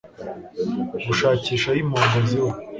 [1.05, 2.51] Gushakisha aho impongo ziba